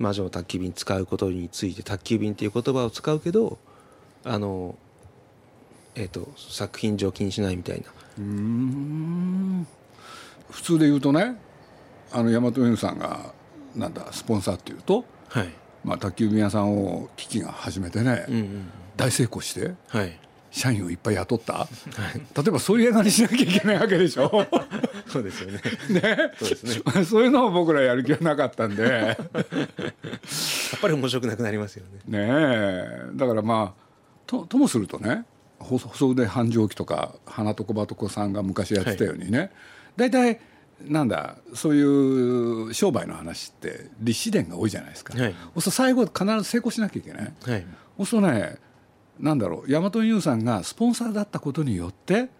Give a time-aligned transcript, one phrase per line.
[0.00, 3.58] 魔女の宅急便使うことについて宅急便っていう言葉を使うけど
[4.24, 4.76] あの
[5.94, 7.86] えっ、と作品上気にしないみたいな。
[8.18, 9.66] うん。
[10.50, 11.36] 普通で言うとね
[12.12, 13.32] あの大和運輸さんが
[13.76, 15.48] なんだスポンサーっていうと、はい。
[15.84, 20.18] まあ、宅急便屋さんを機器が始めてね、うんうん大成功してはい。
[20.50, 21.68] 社員をいっぱい雇った、
[22.36, 24.46] 例えばそういう映画にしなきゃいけないわけでしょ
[25.10, 25.60] そうですよね。
[25.90, 26.32] ね。
[26.38, 26.82] そうですね。
[27.04, 28.82] そういうのを僕らやる気はなかったんで。
[28.88, 29.16] やっ
[30.80, 32.00] ぱり面白くなくなりますよね。
[32.06, 33.10] ねえ。
[33.14, 33.82] だからまあ
[34.26, 35.24] とともするとね
[35.58, 39.50] 細細腕繁盛記とか花と小バとこさんが昔やってたようにね、
[39.96, 40.40] 大体
[40.86, 45.34] なんだそういう商売の話って立志伝が多いじゃないですか、はい。
[45.58, 47.66] そ最後必ず成功しなきゃいけない、はい。
[47.98, 48.56] そうするとね
[49.18, 52.30] なんだろう大和運輸さんがスポンサーだったことによって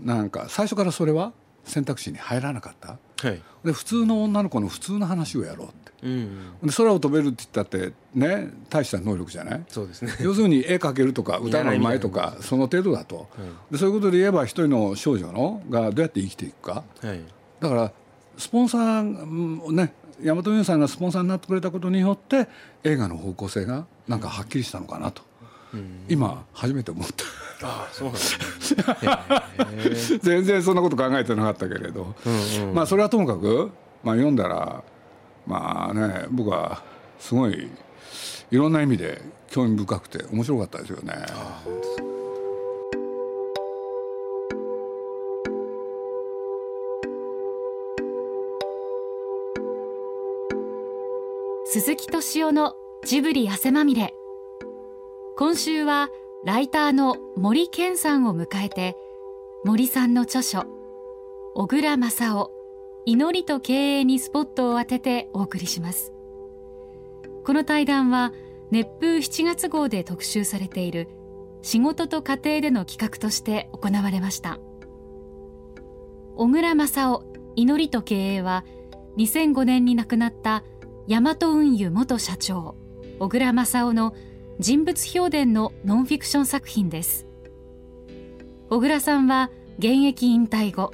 [0.00, 1.32] なんか最初からそれは
[1.68, 2.98] 選択肢に入らなかった。
[3.28, 3.42] はい。
[3.64, 5.92] で普通の女の子の普通の話をやろうって。
[6.02, 9.64] うんで空を飛べるって言ったってね大した能力じゃない？
[9.68, 10.12] そうですね。
[10.20, 13.28] 要するに絵描けるとか歌のうまいとかその程度だと、
[13.70, 16.84] でそういうことで言えば一人の少女のがどうやって生きていくか。
[17.02, 17.20] はい。
[17.60, 17.92] だから
[18.36, 22.48] スポンサーうんね大和運輸さんがスポンサーになってくれたことによって
[22.84, 25.22] 映画の方向性がなんかはっきりしたのかなと、
[26.08, 27.24] 今初めて思った。
[27.66, 32.30] ああそうなんですね全然そんなこと考えてなかったけれど、う
[32.64, 32.74] んうん。
[32.74, 33.70] まあそれはともかく、
[34.04, 34.84] まあ、読んだら
[35.46, 36.82] まあね僕は
[37.18, 37.68] すごい
[38.50, 41.14] いろんな意味で興味深くて面白かったですよね。
[51.70, 54.14] 鈴木敏夫のジブリ汗まみれ
[55.38, 56.10] 今週は
[56.44, 58.96] ライターの森健さんを迎えて
[59.64, 60.66] 森さんの著書
[61.54, 62.50] 小倉正夫
[63.06, 66.12] 祈りと経営にスポットを当ててお送りします。
[67.44, 68.32] この対談は
[68.72, 71.06] 熱風7月号で特集されている
[71.62, 74.58] 仕事と家庭での企画として行われました。
[76.34, 78.64] 小倉正夫祈りと経営は
[79.16, 80.64] 2005年に亡くなった
[81.06, 82.74] 大和運輸元社長
[83.20, 84.14] 小倉正夫の
[84.60, 87.26] 人物評伝のノンフィクション作品です。
[88.68, 90.92] 小倉さんは現役引退後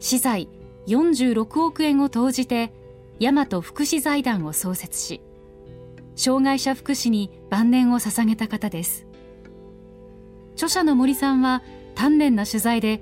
[0.00, 0.50] 資財
[0.86, 2.74] 46億円を投じて
[3.18, 5.22] 大和福祉財団を創設し
[6.14, 9.06] 障害者福祉に晩年を捧げた方です。
[10.54, 11.62] 著者の森さんは
[11.94, 13.00] 丹念な取材で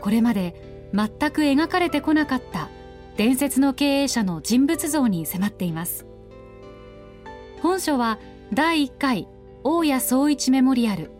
[0.00, 2.70] これまで全く描かれてこなかった
[3.18, 6.06] 伝説の経営者の人物像に迫っています。
[7.60, 8.18] 本書は
[8.52, 9.28] 第1回
[9.66, 11.10] 大谷総一メモリアル。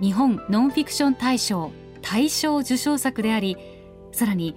[0.00, 1.70] 日本ノンフィクション大賞
[2.00, 3.56] 大賞受賞作であり
[4.10, 4.56] さらに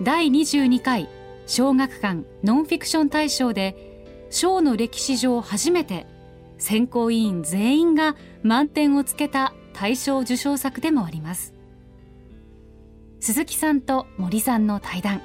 [0.00, 1.08] 第22回
[1.46, 6.06] 小学館ノンフィクション大賞で賞の歴史上初めて
[6.58, 8.14] 選考委員全員が
[8.44, 11.54] 満点をつけた大賞受賞作でもあります。
[13.18, 15.22] 鈴木さんと森さんの対談。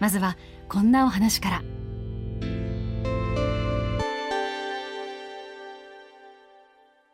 [0.00, 0.36] まずは
[0.68, 1.62] こんなお話から。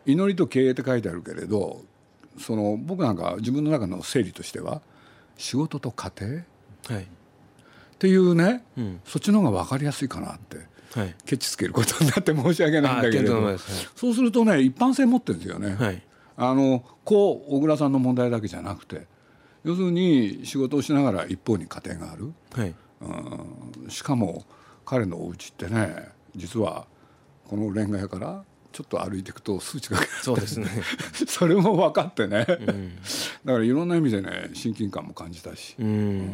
[0.06, 1.82] 祈りと経営って書いてあるけれど
[2.38, 4.82] その僕なんか自分の中の整理としては
[5.36, 6.32] 仕事と家庭？
[6.40, 6.44] っ
[6.88, 7.06] はい。
[7.98, 9.00] ていうね、うん。
[9.04, 10.58] そっちの方が分かりやすいかなって
[10.98, 11.14] はい。
[11.24, 13.56] ケチつけることになって申し訳ないんだけど、ない
[13.96, 15.74] そうするとね一般性持ってるんですよね。
[15.74, 16.02] はい。
[16.36, 19.06] あのこう小倉さんの問題だけじゃなくて
[19.62, 22.74] 要するに仕事をしながら一方に家庭がある、はい。
[23.00, 24.44] うん、しかも
[24.84, 26.86] 彼のお家ってね実は
[27.48, 30.66] このレンガ屋からちょっと歩いていくと数値がそうですね。
[31.28, 32.44] それも分かってね、ん。
[33.44, 36.28] だからいろんな意味でね親近感も感じたし、うん。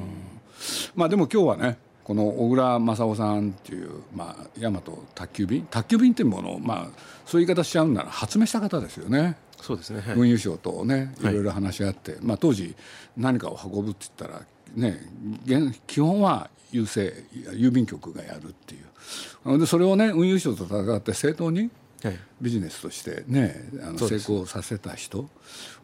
[0.94, 4.80] まあでも今日はねこの小倉正夫さんっていう、まあ、大和
[5.14, 5.66] 宅急便？
[5.70, 9.36] 宅急便っていうものを、まあ、そういう言い方しちゃうなら発明した方ですよね。
[9.60, 10.00] そうですね。
[10.00, 10.14] はい。
[10.16, 11.34] 運輸省とねいはい。
[11.34, 12.74] ろいろ話し合って、まあ、当時
[13.16, 15.00] 何かを運ぶって言ったら、ね、
[15.44, 17.14] 現基本は郵政
[17.52, 18.78] 郵便局がやるってい
[19.44, 19.58] う。
[19.58, 21.70] でそれをね運輸省と戦って正当にはい
[22.40, 25.28] ビジネスとしてねあの成功させた人。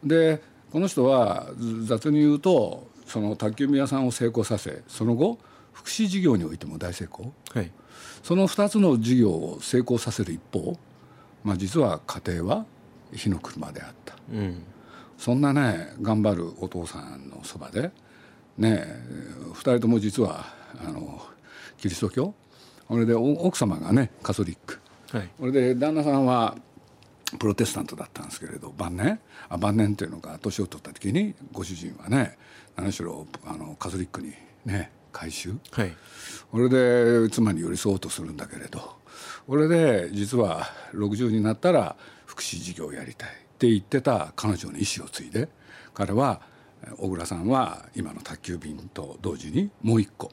[0.03, 0.41] で
[0.71, 5.39] この人はず雑に言うとその宅急便屋さんを成功させその後
[5.71, 7.31] 福祉事業においても大成功。
[7.53, 7.71] はい。
[8.23, 10.77] その2つの事業を成功させる一方、
[11.43, 12.65] まあ、実は家庭は
[13.13, 14.15] 火の車であった。
[14.31, 14.63] うん。
[15.17, 17.91] そんなね頑張るお父さんのそばで
[18.57, 18.85] ね
[19.53, 20.45] 2人とも実は
[20.83, 21.21] あの
[21.77, 22.33] キリスト教。
[22.87, 24.73] それでお奥様がねカトリック。
[24.73, 24.76] はい
[25.09, 26.55] それで旦那さんは
[27.39, 29.19] プロテスタントだったんですけれど晩年？
[29.49, 32.37] あ晩年っていうのが年を取った時にご主人はね
[32.75, 34.33] 何しろあのカトリックに
[34.65, 35.55] ね改宗？
[35.71, 35.93] はい。
[36.51, 38.97] それで妻に寄り添おうとするんだけれど
[39.47, 41.95] 俺で実は60になったら
[42.25, 45.49] 福祉事業をやりたいって言ってた彼女の意思を継いで
[45.93, 46.41] 彼は
[46.97, 50.31] 小倉さんは今の宅急便と同時にもう一個、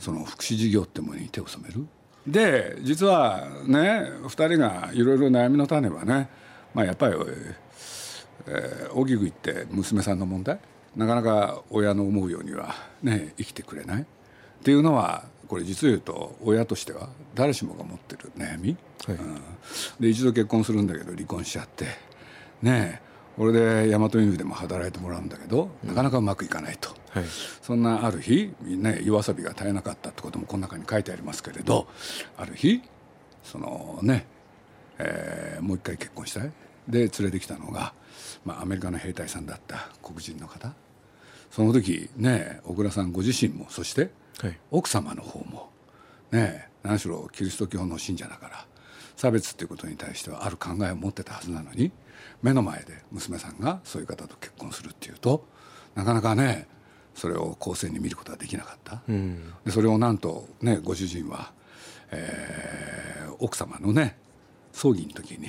[0.00, 1.86] その福祉事業ってものに手を染める。
[2.26, 6.28] で実はね2人がいろいろ悩みの種はね、
[6.72, 7.14] まあ、やっぱり、
[8.46, 10.58] えー、大きく言って娘さんの問題？
[10.96, 14.02] なかなか親の思うようにはね生きてくれない？
[14.02, 14.04] っ
[14.62, 19.34] ていうのはこれ実を言うと親としては誰しもが持ってる悩み、はい、うん、
[20.00, 21.84] で一度結婚するんだけど離婚しちゃって
[22.62, 23.04] ねえ
[23.36, 27.24] これで大和運輸でも働いてもらうんだけど、なかなかうまくいかないと、はい、
[27.62, 31.86] そんなある日、ね、夜遊びが絶えなかったってこともこの中に書いてありますけれど
[32.36, 32.82] ある日
[33.44, 34.26] そのね、
[34.98, 36.52] えー、もう一回結婚したい。
[36.88, 37.94] で連れてきたのが、
[38.44, 40.74] まあ、アメリカの兵隊さんだった黒人の方。
[41.50, 44.10] その時ね小倉さんご自身もそして、
[44.72, 45.70] 奥様の方も
[46.32, 48.66] ね何しろキリスト教の信者だから
[49.16, 51.92] 差別っていうことに対してはある考えを持ってたはずなのに
[52.42, 55.46] 目の前で娘さんがそういう方と結婚するっていうと
[55.94, 56.66] なかなかね
[57.14, 61.52] それを公正に見ることはできなかった、うん、でそれをなんとねご主人は、
[62.10, 64.16] えー、奥様のね
[64.72, 65.48] 葬儀の時に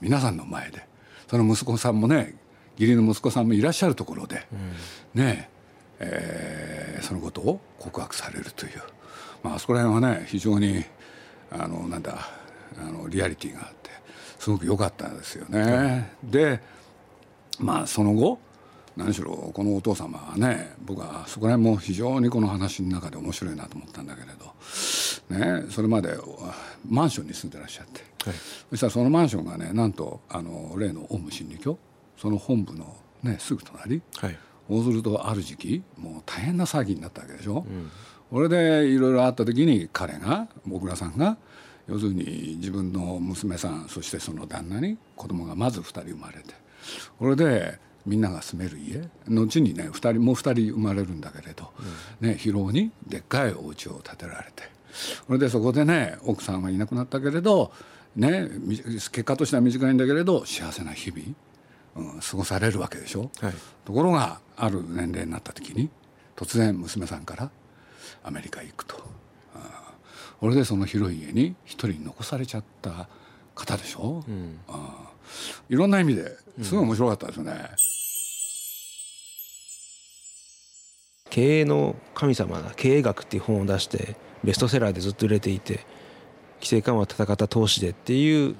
[0.00, 0.86] 皆さんの前で
[1.28, 2.34] その息子さんもね
[2.78, 4.46] 義理の息子さんもいらっしゃるところで、
[5.14, 5.50] うん、ね
[6.04, 8.82] えー、そのことを告白されるという、
[9.42, 10.84] まあ、あそこら辺はね非常に
[11.50, 12.28] あのなんだ
[12.76, 13.90] あのリアリティがあって
[14.38, 16.12] すごく良かったですよね。
[16.24, 16.60] で
[17.60, 18.38] まあその後
[18.96, 24.28] 何しろこのお父様はね僕はそこら辺も非常にこの話の中で面白いなと思ったんだけれ
[25.38, 26.16] ど、ね、それまで
[26.88, 28.34] マンションに住んでらっしゃって、はい、
[28.70, 31.78] そしたらそのマンションがねなんとあの例のオウム真理教
[32.16, 37.64] その本部の、ね、すぐ隣、はい、そうするとある時期もう大変な騒ぎになったわけでしょ。
[37.68, 37.90] うん、
[38.30, 41.38] これでいろいろあった時に彼が小倉さんが
[41.88, 46.54] 要するに自分の娘さんそしてその旦那に子供がまず2人生まれて。
[47.18, 49.08] これでみんなが住める家。
[49.28, 51.70] 後にね2人もう2人生まれるんだけれど、
[52.20, 54.70] うん、ね、広尾にでっかいお家を建てられて。
[55.26, 57.72] それでそこでね奥さんはいなくなったけれど、
[58.14, 63.54] ね、結果としては短いんだけれど幸せな日々、うん、過ごされるわけでしょ、はい、
[63.86, 65.88] ところがある年齢になった時に
[66.36, 67.50] 突然娘さんから
[68.22, 69.12] アメリカへ行くと。
[70.40, 73.08] これでその広い家に一人残されちゃった
[73.54, 75.08] 方でしょ、うん、あ
[75.70, 77.58] いろんな意味ですごい面白かったですよね、うん、
[81.32, 85.86] 経営の神様だ経営学っていう本を出してベストセラーでずっと売れていて
[86.60, 88.54] 規制緩和戦った投資でっていう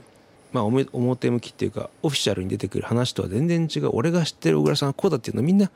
[0.53, 5.71] まあ表向きっていうかオフィシャルに出てくる話とは全然違う俺が知ってる小倉さんはこうだっていうのをみんな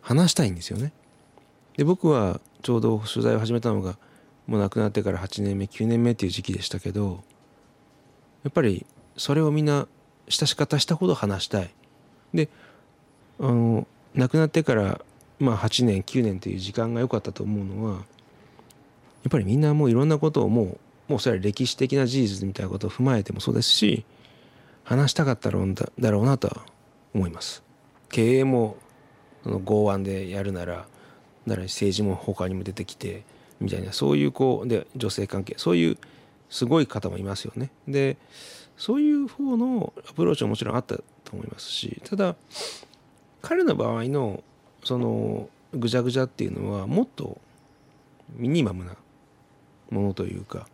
[0.00, 0.92] 話したいんですよね。
[1.76, 3.96] で僕はちょうど取材を始めたのが
[4.48, 7.22] もう亡くなってから8年目9年目っていう時期でしたけど
[8.42, 8.84] やっぱり
[9.16, 9.86] それをみんな
[10.28, 11.70] 親し方したほど話したい。
[12.34, 12.48] で
[13.38, 13.86] あの
[14.16, 15.00] 亡くなってから
[15.38, 18.02] まあ8年9年という時間が良かったと思うのはやっ
[19.30, 20.78] ぱりみんなもういろんなことをもう
[21.08, 24.04] もうそれは歴史的な事実みたいなことを踏まえてもそうですし
[24.84, 26.64] 話したかったろうだろうなとは
[27.14, 27.62] 思います。
[28.08, 28.76] 経営も
[29.42, 30.86] その剛腕でやるなら
[31.46, 33.24] なら政治も他にも出てきて
[33.60, 35.98] みたいなそういうこうで女性関係そういう
[36.50, 37.70] すごい方もいますよね。
[37.88, 38.16] で
[38.76, 41.02] そういう方のアプローチはもちろんあったと
[41.32, 42.36] 思いますしただ
[43.40, 44.42] 彼の場合の
[44.86, 47.40] そのぐちゃぐちゃっていうのはもっと
[48.36, 48.94] ミニマムな
[49.90, 50.68] ものというか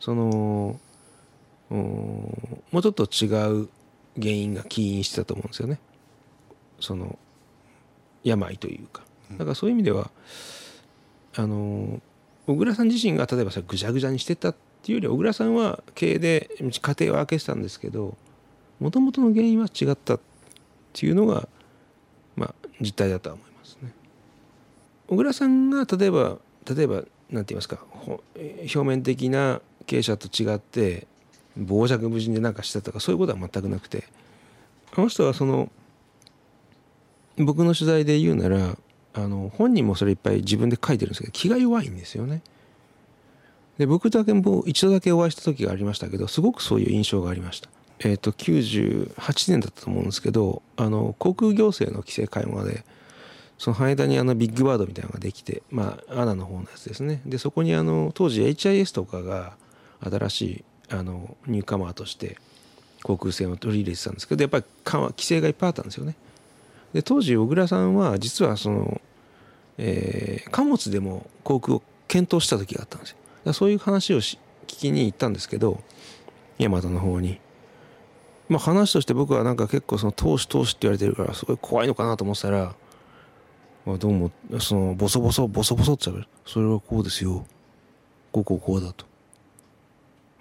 [0.00, 0.80] その
[1.68, 2.40] も
[2.72, 3.26] うちょっと違
[3.62, 3.68] う
[4.18, 5.78] 原因が起因してたと思うんですよね。
[6.80, 7.18] その
[8.24, 9.02] 病というか。
[9.32, 10.10] だからそういう意味では
[11.36, 12.00] あの
[12.46, 18.16] 小倉さん自身が例えばそれぐちゃぐちゃにしてたっていうより小倉さんは経営で家庭を開けてたんですけど
[18.80, 20.20] もともとの原因は違ったっ
[20.94, 21.46] ていうのが
[22.34, 23.47] まあ実態だとは思いますね。
[25.08, 26.38] 小倉さんが例えば
[26.68, 27.78] 例えば何て言いますか
[28.36, 31.06] 表面的な経営者と違って
[31.56, 34.04] 傍若無人で何かしてたとかそういうことは全くなくて
[34.96, 35.70] あの人はその
[37.36, 38.76] 僕の取材で言うなら
[39.14, 42.42] あの本人もそれいっぱい自分で書いてるんですけど気が弱いんですよね。
[43.78, 47.70] で僕だけも一度だけお会いした時がありましたけどすごくそういう印象がありました。
[48.00, 52.84] えっ、ー、と98年だったと思うんですけどあの航空行政の規制緩和で
[53.58, 59.56] その羽田にあのビッグバードみたいなのができてまあアナの方のやつですねでそこにあの当時 HIS とかが
[60.00, 62.38] 新しいあのニューカマーとして
[63.02, 66.16] 航空船を取り入れてたんですけどやっぱり規制がいっぱいあったんですよね。
[66.92, 69.00] で当時小倉さんは実はその
[69.78, 73.52] えー、貨物でも航空を検討した時があったんですよ。
[73.52, 75.80] そういう話をし聞きに行ったんですけど
[76.58, 77.40] 大和の方に。
[78.48, 82.74] まあ話として僕はなんか結構その投資投資って言われてるからすごい怖いのかなと思ってたら、
[83.88, 84.30] まあ、どうも
[84.60, 86.28] そのボソボソボソボソって喋る。
[86.44, 87.46] それはこうですよ。
[88.30, 89.06] こうこうこうだと。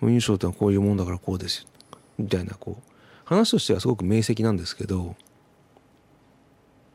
[0.02, 1.70] 運輸省ってのはこういうもんだからこうですよ。
[2.18, 2.92] みたいなこう。
[3.24, 5.16] 話としてはすごく明晰なんですけど。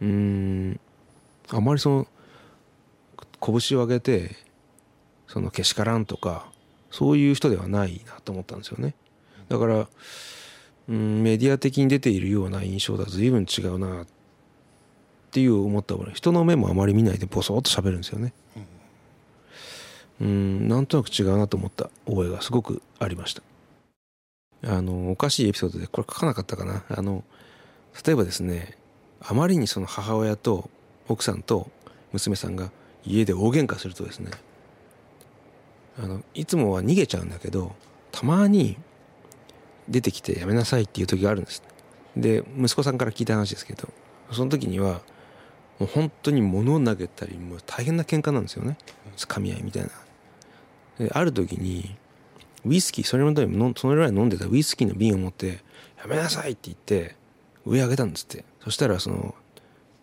[0.03, 0.81] うーん。
[1.49, 2.07] あまりその
[3.41, 4.37] 拳を上げて
[5.29, 6.53] そのけしからんとか
[6.91, 8.95] そういう人ではないなと思ったんですよね。
[9.49, 9.89] だから
[10.91, 14.22] うんメディア的に出ているような印象とは随分違うなって
[15.33, 18.35] っていう思った俺人の目もあまり見ないでボソッと喋るんですよね。
[20.21, 20.69] うん。
[20.69, 21.89] なんとなく違うなと思った。
[22.05, 23.43] 覚えがすごくありました。
[24.65, 26.85] あのおかしいエピソードでこれ書かなかったかな。
[26.91, 27.25] あの
[28.07, 28.77] 例えばですね
[29.23, 30.69] あまりにその母親と
[31.09, 31.71] 奥さんと
[32.13, 32.71] 娘さんが
[33.07, 34.33] 家で大喧嘩するとですね
[35.99, 37.75] あのいつもは逃げちゃうんだけど
[38.11, 38.77] たまに
[39.89, 41.63] 出てきてやめなさいっていう時があるんです。
[42.19, 43.89] で息子さんから聞いた話ですけど
[44.31, 45.01] その時には
[45.83, 48.79] もう本当に物を投げたりもう大変な喧嘩なんですよね。
[49.17, 49.89] 掴み合いみたいな。
[51.05, 51.97] である時に
[52.65, 55.59] ウイスキーそれまでのそのぐらい飲んでたウイスキーの瓶を持って
[55.99, 57.17] 「やめなさい」って言って
[57.67, 58.45] 上上げたんですって。
[58.63, 59.35] そしたらその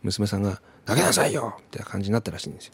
[0.04, 2.74] 娘さんが「投げなさいよ!」って感じになったらしいんですよ。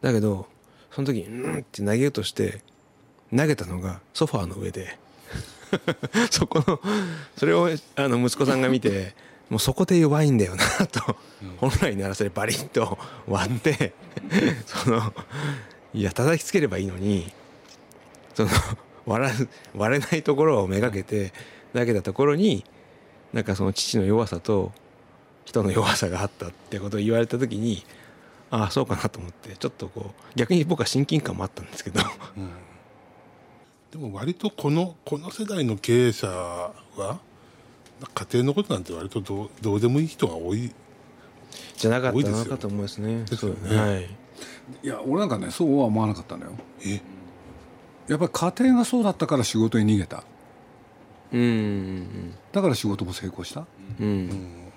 [0.00, 0.46] だけど
[0.90, 2.62] その時に「うん」って投げようとして
[3.36, 4.98] 投げたのがソファーの上で。
[6.30, 6.80] そこの
[7.36, 9.14] それをあの息子さんが見て
[9.52, 11.14] もうそこで弱いんだよなと
[11.58, 12.96] 本来ならそれバリッと
[13.28, 13.92] 割って
[14.64, 15.12] その
[15.92, 17.30] いや叩きつければいいのに
[18.32, 18.48] その
[19.04, 19.30] 割ら
[19.76, 21.34] 割れないところをめがけて
[21.74, 22.64] 投げたところに
[23.34, 24.72] なんかその父の弱さと
[25.44, 27.84] 人の弱さがあったってことを言われた時に
[28.50, 32.00] ああそうかなと思ってちょっとこう逆に僕は親近感もあったんですけど、
[32.38, 32.50] うん、
[33.90, 37.20] でも割とこのこの世代の経営者は
[38.14, 40.72] 家庭のことなんて割とどうどうでもいい人が多い。
[41.76, 43.24] じゃなかったなかと思いますね。
[43.24, 43.76] ですよね。
[43.76, 44.04] はい。
[44.82, 46.52] いや俺なんかねそうは思わなかったのよ。
[46.84, 47.00] え？
[48.08, 50.24] やっぱり家庭がそうだったから仕事に逃げた。
[51.32, 52.34] うん。
[52.52, 53.66] だから仕事も成功した。
[54.00, 54.06] うん。
[54.06, 54.72] うん。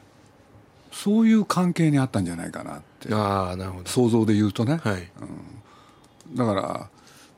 [0.91, 3.13] そういう関係にあったんじゃないかなって。
[3.13, 3.89] ああなるほど。
[3.89, 5.09] 想像で言うとね、はい。
[6.33, 6.89] だから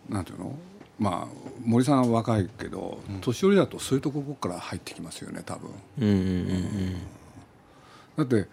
[0.09, 0.55] なんていうの？
[0.99, 5.69] まあ森さんは若いけど、年寄りだとそういうところから入ってきますよね多分。
[5.99, 6.95] うんうんうん
[8.15, 8.47] だって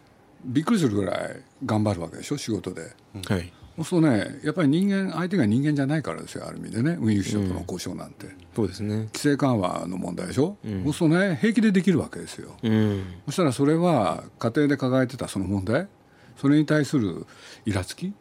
[0.44, 2.82] びっくりするぐらい頑張るわけでしょ仕事で、
[3.14, 3.22] うん。
[3.22, 3.50] はい。
[3.76, 9.08] そうするとねやっぱり人間相手が人間じゃないからですよある意味でね運輸省との交渉なんて、そうですね。
[9.14, 10.84] 規制緩和の問題でしょ、うん。
[10.84, 13.04] そうするとね平気でできるわけですよ、うん。
[13.26, 15.88] そしたらそれは家庭で抱えてたその問題
[16.36, 17.26] それに対する
[17.64, 18.12] イラつき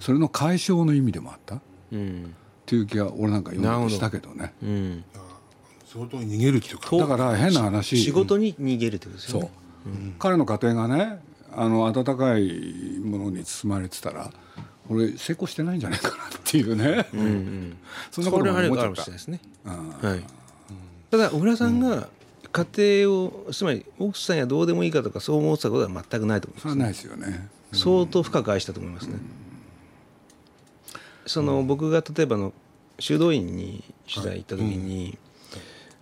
[0.00, 1.56] それの解消の意味でもあった。
[1.56, 1.60] っ
[1.92, 2.34] うん
[2.70, 5.04] ていう気が俺なんか読んでしたけどねうん。
[5.84, 9.50] 仕事に逃げるっていうかだから変な話仕事に逃げるってことですよね。、
[10.20, 11.18] 彼の家庭がね
[11.52, 14.30] あの温かいものに包まれてたら
[14.88, 17.76] 俺成功してないんじゃないかなっていうね、うんうん。
[18.12, 19.40] そんなことも思っちゃったね。
[19.64, 20.24] うんはい。
[21.10, 22.08] ただ小倉さんが
[22.52, 26.78] 家庭をつまり奥さんやどうでもいいかとかそう思ってたことは全くないと思います。
[26.78, 29.16] ないですよね相当深く愛したと思いますね。
[31.26, 32.52] その僕が例えばの
[32.98, 35.18] 修道院に取材行った時に、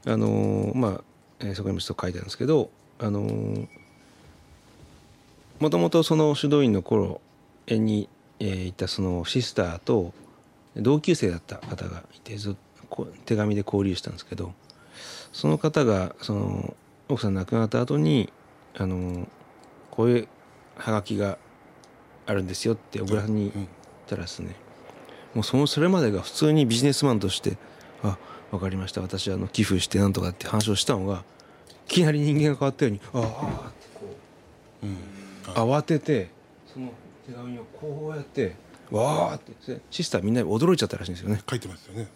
[0.06, 1.00] あのまあ、
[1.40, 3.20] えーそこにもちょっと書いてあるんですけどあの
[5.60, 7.20] もともとその修道院の頃
[7.68, 8.08] に、
[8.40, 10.12] えーいたそのシスターと
[10.76, 12.56] 同級生だった方がいてず
[13.26, 14.54] 手紙で交流したんですけど
[15.32, 16.74] その方がその
[17.08, 18.32] 奥さん亡くなった後に
[18.76, 19.28] あの
[19.90, 20.28] こういう
[20.76, 21.38] ハガキが
[22.26, 23.66] あるんですよって小倉さんに言っ
[24.06, 24.54] たらですね、
[25.38, 27.58] もうそのそれまでが普通にビジネスマンとして
[28.02, 28.18] 「あ
[28.50, 29.00] 分かりました。
[29.02, 31.22] 私あの寄付してなんとか」って話をしたのが
[31.86, 34.16] いきなり人間が変わったように「ああ」ってこ
[34.82, 36.30] う慌てて
[36.66, 36.92] その
[37.24, 38.56] 手紙をこうやって
[38.90, 41.40] 「わーってでシスターみんな驚いちゃったらしいんですよね。
[41.48, 42.08] 書いてますよね。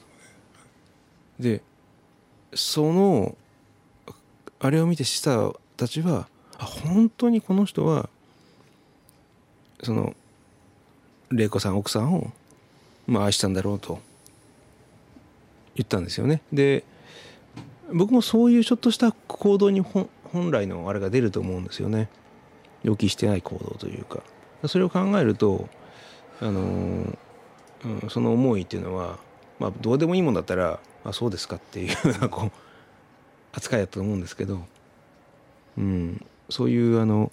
[1.38, 1.62] で
[2.54, 3.36] その
[4.58, 6.26] あれを見てシスターたちは
[6.58, 8.10] あ本当にこの人は
[9.84, 10.12] その
[11.30, 12.32] 玲子さん奥さんを、
[13.06, 14.00] まあ、愛したんだろうと
[15.75, 16.42] 言ったんですよね。
[16.52, 16.85] で
[17.92, 20.09] 僕もそういうちょっとした行動に本
[20.50, 22.09] 来のあれが出ると思うんですよね。
[22.82, 24.23] 予期してない行動というか
[24.66, 25.68] それを考えると
[26.40, 27.16] あの
[27.85, 29.18] うん、その思いっていうのは、
[29.59, 32.52] まあ、どうでもいいもんだったらあそうですかっていうようなこう
[33.52, 34.61] 扱いだったと思うんですけど、
[35.78, 37.32] うん、そういうあの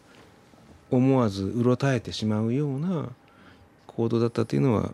[0.92, 3.10] 思わずうろたえてしまうような
[3.88, 4.94] 行動だったっていうのは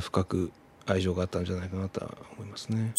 [0.00, 0.52] 深く
[0.86, 2.94] 愛情があったんじゃないかなとは思いますね。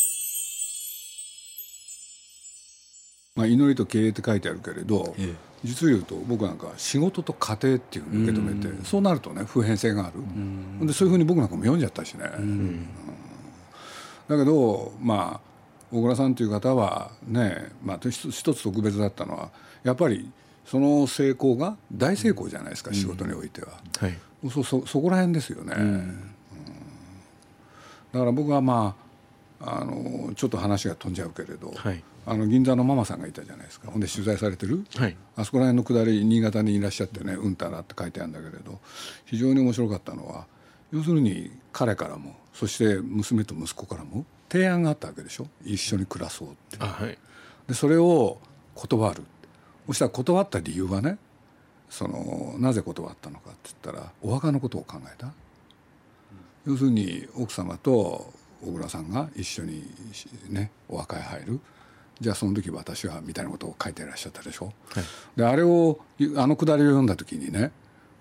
[3.36, 5.36] まあ、祈りと経営って書いてあるけれど、ええ。
[5.64, 12.88] 実を言うと僕なんか仕事と家庭っていうふうに受け止めて、そうなるとね普遍性がある、でそういうふうに僕なんかも読んじゃったしね、うん。
[14.28, 19.50] だけどまあ小倉さんという方はね、まあ、一つ特別だったのは
[19.84, 20.30] やっぱり
[20.66, 23.70] その成功が大成功じゃないですか、仕事においては。
[24.00, 24.18] はい。
[24.52, 26.34] そそそこら辺ですよね、うん
[28.12, 28.96] だから僕はま
[29.60, 32.04] ああのちょっと話が飛んじゃうけれど、はい。
[32.30, 33.90] あの銀座のママさんがいたじゃないですか。
[33.90, 35.16] ほんで取材されてる、はい。
[35.38, 38.80] あそこら辺の下り新潟にいらっしゃってね「うんたら」って書いてあるんだけれど
[39.26, 40.46] 非常に面白かったのは
[40.92, 45.48] 要するに彼からもそして娘と息子からも提案があったわけでしょ？
[45.64, 46.78] 一緒に暮らそうって。
[46.80, 47.18] あはい。
[47.68, 48.40] でそれを
[48.76, 49.24] 断る。
[49.88, 51.18] そしたら断った理由はね
[51.90, 55.32] そのなぜ断ったのかって言ったらお墓のことを考えた、
[56.68, 59.84] 要するに奥様と小倉さんが一緒に
[60.50, 61.60] ねお墓へ入る。
[62.20, 64.74] じゃあその時私はみたいなことを書いていらっしゃったでしょ、
[65.36, 66.00] であれを
[66.36, 67.72] あのくだりを読んだ時にね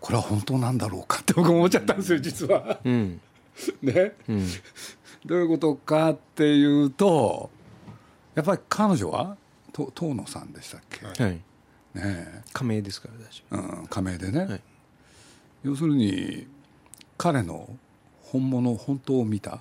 [0.00, 2.78] これは本当なんだろうか って僕思っちゃったんですよ実は。
[2.84, 3.20] うん。
[3.82, 4.46] ね、うん。
[5.24, 7.50] どういうことかっていうと
[8.34, 9.36] やっぱり彼女は
[9.72, 11.32] と遠野さんでしたっけ、はい。
[11.32, 11.42] ね。
[11.94, 13.14] え加盟ですから
[13.58, 14.62] 大丈うん、仮名でね、はい。
[15.64, 16.46] 要するに
[17.16, 17.68] 彼の
[18.32, 19.60] 本物本当を見た、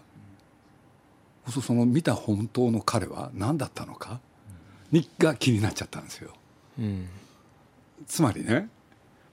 [1.49, 4.19] そその見た本当の彼は何だったのか
[4.91, 6.31] にが気になっちゃったんですよ。
[6.77, 7.07] 夫うん。
[8.07, 8.69] つまりね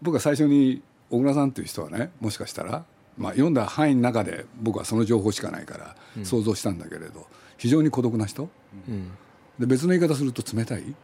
[0.00, 2.84] 僕は最初に小倉さんという人はねもしかしたら、
[3.16, 8.48] まあ、読んだ範囲の中で僕はその情報しかないから想像したんだけれど、非常に孤独な人。
[8.88, 9.10] うん。
[9.58, 10.94] で別の言い方すると冷たい、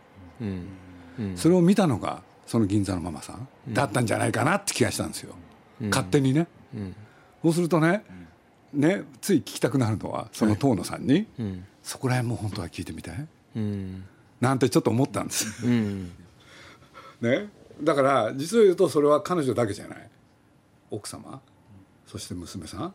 [0.41, 0.67] うん。
[1.19, 1.37] うん。
[1.37, 5.35] それを見たのがその銀座のママさんだったんじゃないかなって気がしたんですよ、
[5.91, 6.97] 勝手にね、うん。
[7.43, 8.03] そうするとね
[8.73, 11.65] ねつい聞きたくなるのはその遠野さんに、うん。
[11.83, 14.05] そこら辺も本当は聞いてみたいうん。
[14.41, 15.67] なんてちょっと思ったんです。
[15.67, 16.13] うん。
[17.21, 17.49] ね。
[17.83, 20.11] だから実を言うとそれは彼女だけじゃない。
[20.91, 21.41] 奥様。
[22.07, 22.95] そして娘さん。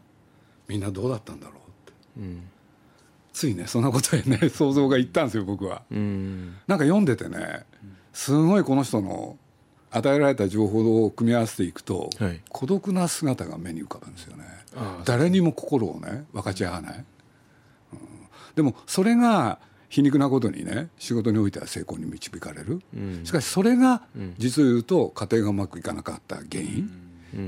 [0.67, 1.93] みんなどうだったんだろうって。
[2.17, 2.49] うん。
[3.33, 5.81] ついねそんなことへね想像がいったんですよ僕は。
[5.91, 6.55] うん。
[6.67, 7.65] なんか読んでてね
[8.13, 9.37] すごいこの人の
[9.95, 12.41] 与えられた情報を組み合わせていくと、はい。
[12.49, 14.43] 孤独な姿が目に浮かぶんですよね。
[15.05, 17.05] 誰にも心をね分かち合わない、うん。
[18.55, 22.81] でもそれが皮肉なことにね仕事においては成功に導かれる、
[23.23, 24.01] しかしそれが
[24.39, 26.89] 実を言うと家庭がうまくいかなかった原因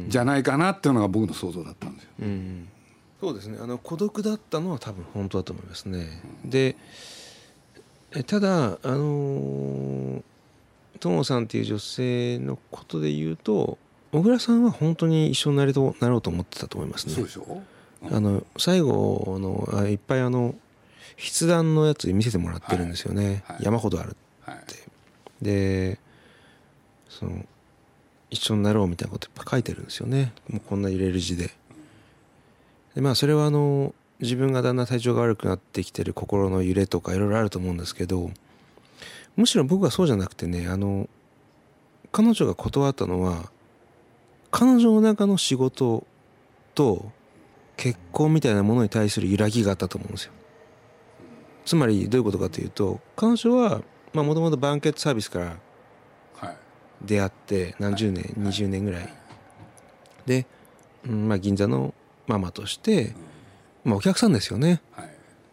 [0.08, 2.10] じゃないかなっていうのが僕の想像だったんですよ。
[2.21, 2.67] うん。
[3.19, 3.58] そうですね。
[3.60, 6.21] あの孤独だったのは多分本当だと思いますね。
[6.45, 6.75] で
[8.12, 10.21] えただあの
[10.99, 13.77] 友さんっていう女性のことで言うと
[14.12, 17.13] 小倉さんは本当に一緒になりとなろうと思ってたと思いますね。
[17.13, 17.62] そうでしょ？
[18.12, 20.55] あの最後のあいっぱいあの
[21.17, 24.58] 筆談のやつ見せてもらってるんですよね、はいはい山ほどあるはい。
[25.41, 25.99] で
[27.10, 27.45] その
[28.29, 30.34] 一緒になろうみたいなこといっぱい書いてるんですよね。
[30.49, 31.51] もうこんな揺れる字で。
[32.95, 38.31] でまあそれはあの自分がだんだん体調が悪くなってきてる心の揺れとかいろいろあると思うんですけど
[39.36, 41.10] むしろ僕はそうじゃなくてねあの
[42.12, 43.52] 彼女が断ったのは
[44.52, 46.06] 彼女の中の仕事
[46.74, 47.12] と
[47.76, 50.32] 結婚みたいなものに対する揺らぎがあったと思うんですよ。
[51.65, 53.82] つまりどういうことかというと彼女は
[54.13, 55.58] もともとバンケットサービスから
[56.36, 56.56] はい。
[57.04, 59.13] 出会って何十年、20年ぐらい。
[60.26, 60.45] で、
[61.06, 61.93] うんまあ、銀座の
[62.28, 63.13] ママとして、
[63.84, 64.82] まあ、お客さんですよね。
[64.93, 65.10] はい。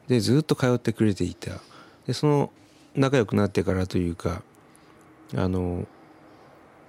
[0.09, 1.61] でずっと通ってくれていた。
[2.07, 2.53] でその
[2.94, 4.42] 仲良くなってからというか
[5.35, 5.87] あの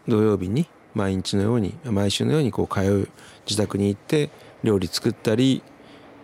[0.07, 3.09] 土曜日に毎日のように毎週のようにこう通う
[3.47, 4.29] 自宅に行って
[4.63, 5.63] 料理作ったり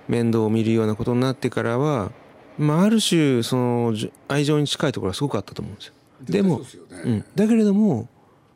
[0.07, 2.11] 面倒を見るようなことになってからは、
[2.57, 5.93] まあ、ある種そのじ愛情に近いところはすごくあったと思うんですよ。
[6.21, 6.65] でもね
[7.05, 8.09] うん、だけれども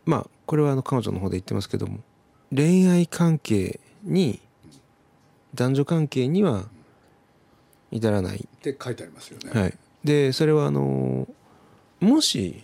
[0.05, 1.99] まあこれはあの彼女の方で言ってますけども
[2.53, 4.41] 恋愛関係に
[5.55, 6.65] 男女関係には
[7.91, 9.59] 至らない、って書いてありますよね。
[9.59, 11.27] はい、でそれはあの
[11.99, 12.63] もし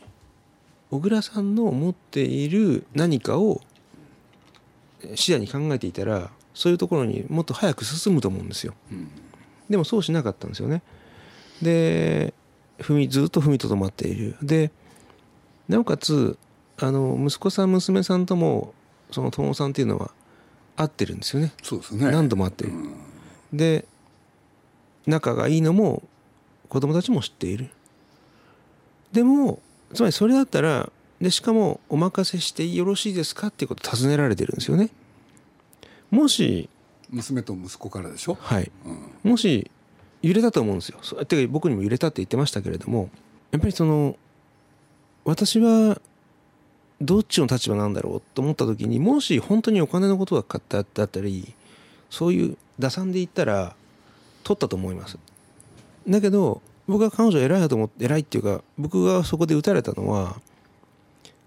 [0.92, 3.62] 小倉さんの持っている何かを
[5.16, 8.74] 視野に考えていたらそういうところにもっと早く進むと思うんですよ。
[8.92, 9.12] うん
[9.70, 10.82] でもそうしなかったんですよね。
[11.62, 12.34] で
[12.80, 14.36] 踏みずっと踏みとどまっている。
[14.42, 14.72] で
[15.68, 16.40] なおかつ
[16.80, 18.74] あの息子さん娘さんとも
[19.12, 20.10] その友さんっていうのは
[20.76, 21.54] 会ってるんですよね。
[21.62, 22.10] そうですね。
[22.10, 22.72] 何度も会ってる。
[22.72, 22.96] うん
[23.54, 23.86] で
[25.08, 26.04] 仲がいいのも
[26.70, 27.70] 子供たちも知っている。
[29.12, 29.60] でも
[29.94, 34.90] つまりそれだったらでしかもお任せしてよろしいですかっていうことを尋ねられてるんですよね。
[36.12, 36.70] もし
[37.10, 38.38] 娘と息子からでしょ？
[38.40, 38.92] はいう
[39.28, 39.70] んもし
[40.22, 41.00] 揺れたと思うんですよ。
[41.02, 43.10] そてか僕にも揺れたって言ってましたけれども
[43.52, 44.16] やっぱりその
[45.26, 46.00] 私は
[47.02, 51.54] どっちの立場なんだろうと思った時にもし本当にお金のことが買っただったり
[52.10, 53.76] そういう打算で言ったら
[54.44, 55.18] 取ったと思います
[56.08, 60.40] だけど僕は彼女偉いなと思って偉いっていうか僕がそこで打たれたのは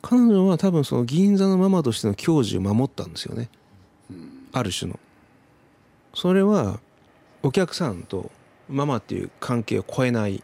[0.03, 3.49] 彼女は多分その銀座のママとしての矜持を守ったんですよね。
[4.53, 4.99] ある種の。
[6.15, 6.81] それは
[7.43, 8.31] お客さんと
[8.69, 10.43] ママっていう関係を超えない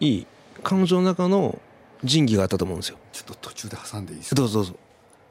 [0.00, 0.26] いい
[0.62, 1.58] 彼女の中の
[2.02, 2.98] 仁義があったと思うんですよ。
[3.12, 4.36] ちょっと途中で挟んでいいですか？
[4.36, 4.74] どうぞどうぞ。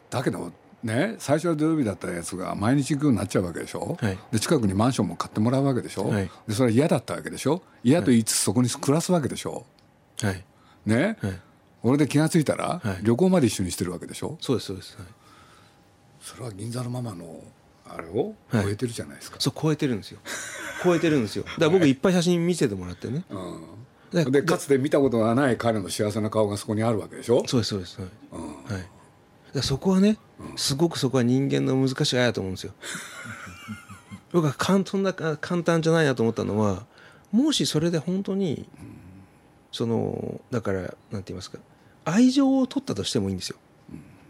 [0.09, 0.51] だけど
[0.83, 4.17] ね最初は土曜日だったやつが毎日行くようになっちゃうわけでしょ、はい。
[4.31, 6.29] で近くにマンションも買ってもらうわけでしょ、はい。
[6.47, 7.61] でそれは嫌だったわけでしょ？
[7.83, 9.65] 嫌と言いつつそこに暮らすわけでしょ？
[10.21, 10.43] はい。
[10.85, 11.39] ね、はい。
[11.83, 13.03] 俺で気が付いたら、はい。
[13.03, 14.37] 旅行まで一緒にしてるわけでしょ？
[14.41, 15.07] そうですそうです、はい、
[16.21, 17.41] それは銀座のママの
[17.85, 18.63] あれをはい。
[18.65, 20.19] 超えてるじゃないですか、そう超えてるんですよ。
[20.83, 21.43] 超えてるんですよ。
[21.43, 23.23] だから僕いっぱい写真見せてもらってね。
[23.29, 27.43] うん、でかつて見たことがない彼の幸せな顔がそこにあるわけでしょ？
[27.47, 28.01] そうですそうです。
[28.01, 28.47] はい、うん。
[28.63, 28.89] はい、
[29.61, 30.17] そこはね
[30.55, 32.73] すごくそこは人間の難しいあやと思うんですよ。
[34.31, 36.85] 僕は簡単な簡単じゃないなと思ったのは
[37.31, 38.67] もしそれで本当に
[39.71, 41.59] そのだからなんて言いますか
[42.05, 43.57] 愛情を取ったとしてもいいんですよ。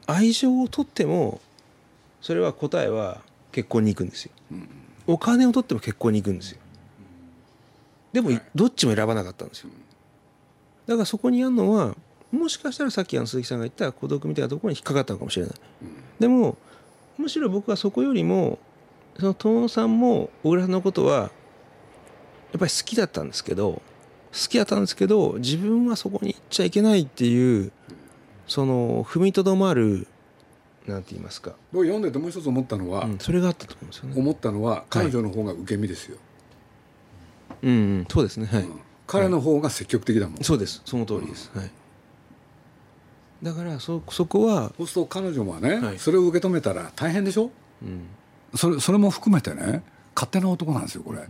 [0.05, 1.41] 愛情を取っても
[2.21, 4.31] それは答えは結婚に行くんですよ。
[5.07, 6.59] お金を取っても結婚に行くんですよ。
[8.11, 9.69] でもどっちも選ばなかったんですよ。
[10.85, 11.95] だからそこにあるのは
[12.33, 15.55] もしかしたらさっきあの鈴木さんが言った孤独みたいなところに引っかかったのかもしれない、
[16.19, 16.57] でも
[17.17, 18.57] むしろ僕はそこよりも
[19.19, 21.27] その遠野さんも小倉さんのことはや
[22.57, 23.81] っぱり好きだったんですけど好
[24.49, 27.71] きだったんですけど自分はそこに行っちゃいけないっていう
[28.47, 30.07] その踏みとどまる
[30.87, 34.15] なんて言いますか、僕読んでてもう一つ思ったのは、うん、それがあったと思うんですよね。
[34.17, 36.17] 思ったのは彼女の方が受け身ですよ、
[37.61, 38.47] うん、うん、そうですね。
[38.47, 38.79] はい、うん。
[39.05, 40.81] 彼の方が積極的だもん、そうです。
[40.83, 41.71] その通りです、はい
[43.43, 45.99] だからそそこは、そうすると彼女はね、はい。
[45.99, 47.51] それを受け止めたら大変でしょ？
[47.83, 48.05] うん、
[48.55, 49.83] それそれも含めてね
[50.15, 51.19] 勝手な男なんですよこれ。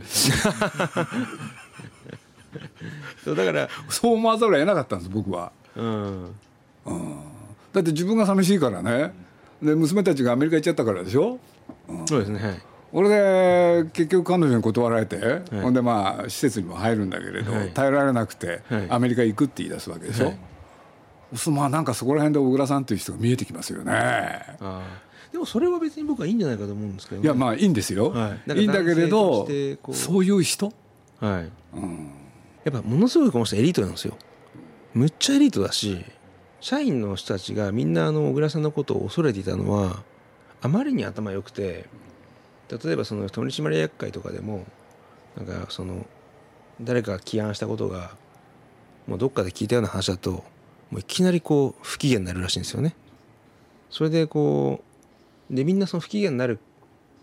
[3.23, 5.51] そうだからそう思わざるを得なかったんです僕は。
[5.75, 6.27] うん。
[7.73, 9.11] だって自分が寂しいからね。
[9.63, 11.39] で娘たちがアメリカ行っちゃったからでしょ？
[12.05, 12.61] そうですねはい。
[12.91, 17.71] 俺で結局彼女に断られて、ほんでまあ施設にも入るんだけれど、はい。
[17.71, 18.85] 耐えられなくて、はい。
[18.89, 20.37] アメリカ行くって言い出すわけでしょ、はい
[21.35, 24.57] そまあなんかそこら辺で小倉さんという人が見えてきますよね。
[25.31, 28.59] でもそれは別に僕はいいんじゃないかと思うんですけど、ね、いやまあいいんですよ、はい。
[28.59, 29.47] いいんだけれど
[29.91, 30.71] そういう人、
[31.19, 31.51] はい。
[31.75, 32.11] うん、
[32.63, 34.15] やっぱものすごいこの人エリートなんですよ。
[34.93, 36.05] むっちゃエリートだし
[36.61, 40.03] 社員の人たちがみんなあの小倉さんのことを恐れていたのは
[40.61, 41.89] あまりに頭良くて
[42.69, 44.65] 例えばその取締役会とかでも
[45.35, 46.05] なんかその
[46.79, 48.11] 誰かが起案したことが
[49.07, 50.43] もうどっかで聞いたような話だと
[50.93, 52.95] もういきなりこう不機嫌になるらしいんですよね。
[53.89, 54.83] それでこ
[55.49, 56.59] うでみんなその不機嫌になる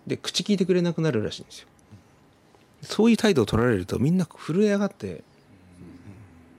[0.09, 1.69] で口聞いてくれなくなるらしいんですよ。
[2.83, 5.23] そういう態度を取られるとみんな震え上がって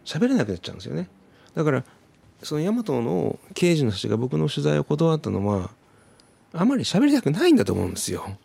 [0.05, 1.09] 喋れなくなっちゃうんですよね。
[1.53, 1.83] だから
[2.43, 5.69] その大和の刑事の人が僕の取材を断ったのは
[6.53, 8.37] あまり喋りたくないんだと思うんですよ。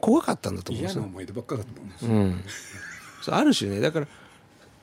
[0.00, 1.02] 怖かったんだと思うんですよ。
[1.02, 4.08] 嫌な思い出ばっかだと思うんですうん、ある種ねだから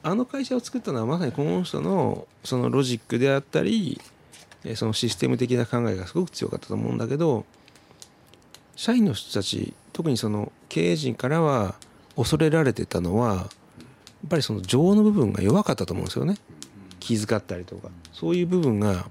[0.04, 4.02] あの会社を作ったのはまさにこの人のそのロジックであったり
[4.76, 7.46] そのシステム的な考えがすごく強かったと思うんだけど
[8.76, 11.76] 社員の人たち特にその経営陣からは
[12.18, 13.48] 恐れられてたのはやっ
[14.30, 16.38] ぱりその情の部分が弱かったと思うんですよね
[17.00, 19.06] 気遣ったりとかそういう部分が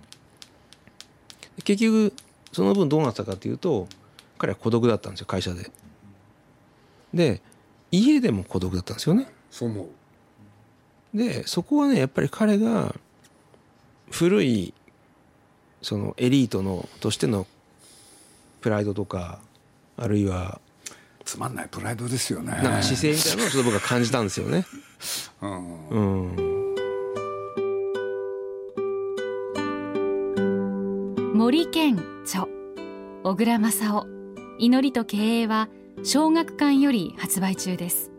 [1.65, 2.13] 結局
[2.53, 3.89] その分どうなったかというと
[4.39, 5.71] 彼は孤独だったんですよ会社で。
[7.15, 7.41] で
[7.91, 9.27] 家でも孤独だったんですよね。
[9.51, 9.87] そう思う
[11.15, 12.95] でそこはねやっぱり彼が
[14.11, 14.75] 古い
[15.83, 17.47] そのエリートのとしての
[18.61, 19.41] プライドとか
[19.97, 20.61] あるいは
[21.25, 22.53] つまんないプライドですよね。
[22.53, 24.67] なんか姿勢みたいなのをちょっと僕は感じたんですよね。
[25.41, 25.89] うん。
[25.89, 26.01] う
[26.49, 26.53] ん。
[31.35, 32.47] 森健著
[33.25, 34.07] 小倉正夫
[34.59, 35.69] 祈りと経営は
[36.05, 38.11] 小学館より発売中です。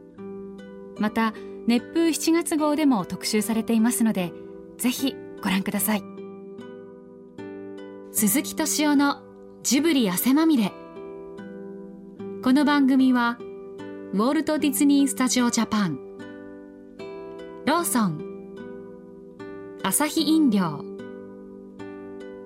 [0.98, 1.34] また
[1.66, 4.34] 熱風7月号でも特集されていますので
[4.78, 6.04] ぜひご覧ください。
[8.12, 9.22] 鈴木敏夫の
[9.64, 10.72] ジブリ汗まみれ。
[12.44, 13.38] この番組は
[14.14, 16.00] ウォルト・ディズニー・スタジオ・ジャパン
[17.66, 18.22] ローソン。
[19.84, 20.84] アサヒ飲料。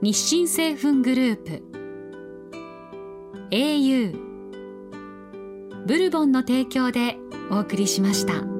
[0.01, 1.63] 日清製粉グループ。
[3.51, 4.27] au
[5.85, 7.17] ブルボンの提供で
[7.49, 8.56] お送りしました。